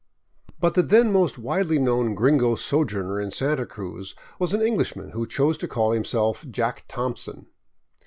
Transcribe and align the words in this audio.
But 0.59 0.73
the 0.73 0.81
then 0.81 1.11
most 1.11 1.37
widely 1.37 1.77
known 1.77 2.15
gringo 2.15 2.55
sojourner 2.55 3.21
in 3.21 3.29
Santa 3.29 3.67
Cruz 3.67 4.15
was 4.39 4.51
an 4.51 4.63
Englishman 4.65 5.11
who 5.11 5.27
chose 5.27 5.59
to 5.59 5.67
call 5.67 5.91
himself" 5.91 6.43
Jack 6.49 6.85
Thompson." 6.87 7.45